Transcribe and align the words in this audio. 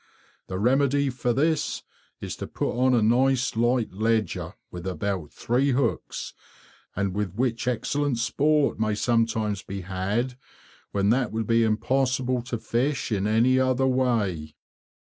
The 0.47 0.57
remedy 0.57 1.11
for 1.11 1.31
this 1.31 1.83
is 2.21 2.35
to 2.37 2.47
put 2.47 2.71
on 2.73 2.95
a 2.95 3.03
nice 3.03 3.55
light 3.55 3.93
ledger, 3.93 4.55
with 4.71 4.87
about 4.87 5.31
three 5.31 5.73
hooks, 5.73 6.33
and 6.95 7.13
with 7.13 7.35
which 7.35 7.67
excellent 7.67 8.17
sport 8.17 8.79
may 8.79 8.95
sometimes 8.95 9.61
be 9.61 9.81
had 9.81 10.39
when 10.91 11.13
it 11.13 11.31
would 11.31 11.45
be 11.45 11.63
impossible 11.63 12.41
to 12.41 12.57
fish 12.57 13.11
in 13.11 13.27
any 13.27 13.59
other 13.59 13.85
way. 13.85 14.55